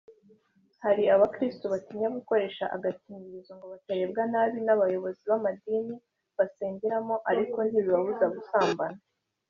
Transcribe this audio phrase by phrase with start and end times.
[0.83, 5.95] Hari abakirisitu batinya gukoresha agakingirizo ngo batarebwa nabi n’abayobozi b’amadini
[6.37, 8.99] basengeramo ariko ntibibabuze gusambana